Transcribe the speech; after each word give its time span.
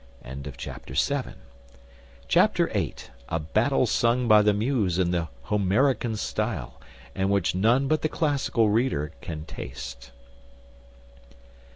Chapter 0.57 0.95
viii. 2.65 2.95
A 3.29 3.39
battle 3.39 3.85
sung 3.85 4.27
by 4.27 4.41
the 4.41 4.51
muse 4.51 4.97
in 4.97 5.11
the 5.11 5.27
Homerican 5.51 6.15
style, 6.15 6.81
and 7.13 7.29
which 7.29 7.53
none 7.53 7.87
but 7.87 8.01
the 8.01 8.09
classical 8.09 8.69
reader 8.71 9.11
can 9.21 9.45
taste. 9.45 10.09